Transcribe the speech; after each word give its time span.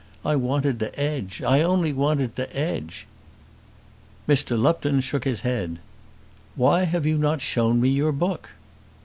I 0.25 0.35
wanted 0.35 0.79
to 0.79 0.99
'edge, 0.99 1.43
I 1.43 1.61
only 1.61 1.93
wanted 1.93 2.35
to 2.35 2.57
'edge." 2.57 3.05
Mr. 4.27 4.59
Lupton 4.59 4.99
shook 4.99 5.25
his 5.25 5.41
head. 5.41 5.77
"Why 6.55 6.85
have 6.85 7.05
you 7.05 7.19
not 7.19 7.39
shown 7.39 7.79
me 7.79 7.89
your 7.89 8.11
book?" 8.11 8.49